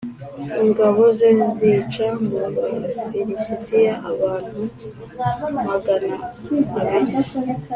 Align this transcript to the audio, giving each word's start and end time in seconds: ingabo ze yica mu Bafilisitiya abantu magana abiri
ingabo 0.63 1.01
ze 1.17 1.29
yica 1.57 2.07
mu 2.27 2.37
Bafilisitiya 2.55 3.93
abantu 4.11 4.61
magana 5.67 6.15
abiri 6.79 7.13